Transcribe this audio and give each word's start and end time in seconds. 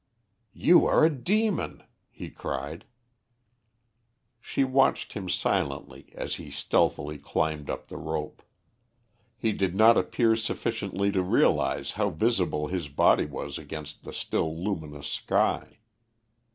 "You 0.55 0.87
are 0.87 1.05
a 1.05 1.11
demon," 1.13 1.83
he 2.09 2.31
cried. 2.31 2.85
She 4.39 4.63
watched 4.63 5.13
him 5.13 5.29
silently 5.29 6.11
as 6.15 6.37
he 6.37 6.49
stealthily 6.49 7.19
climbed 7.19 7.69
up 7.69 7.87
the 7.87 7.97
rope. 7.99 8.41
He 9.37 9.51
did 9.51 9.75
not 9.75 9.97
appear 9.99 10.35
sufficiently 10.35 11.11
to 11.11 11.21
realise 11.21 11.91
how 11.91 12.09
visible 12.09 12.65
his 12.65 12.89
body 12.89 13.25
was 13.27 13.59
against 13.59 14.01
the 14.03 14.11
still 14.11 14.57
luminous 14.63 15.05
sky. 15.07 15.77